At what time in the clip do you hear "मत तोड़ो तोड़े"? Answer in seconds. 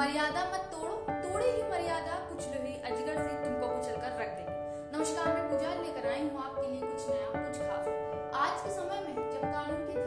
0.44-1.46